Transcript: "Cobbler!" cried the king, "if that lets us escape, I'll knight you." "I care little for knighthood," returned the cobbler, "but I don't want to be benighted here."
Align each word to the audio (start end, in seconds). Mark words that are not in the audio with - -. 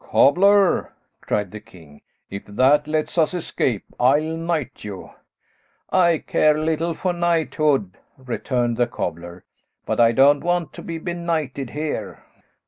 "Cobbler!" 0.03 0.93
cried 1.21 1.51
the 1.51 1.59
king, 1.59 2.01
"if 2.31 2.47
that 2.47 2.87
lets 2.87 3.19
us 3.19 3.35
escape, 3.35 3.83
I'll 3.99 4.35
knight 4.35 4.83
you." 4.83 5.11
"I 5.91 6.17
care 6.25 6.57
little 6.57 6.95
for 6.95 7.13
knighthood," 7.13 7.99
returned 8.17 8.77
the 8.77 8.87
cobbler, 8.87 9.45
"but 9.85 9.99
I 9.99 10.11
don't 10.11 10.43
want 10.43 10.73
to 10.73 10.81
be 10.81 10.97
benighted 10.97 11.69
here." 11.69 12.23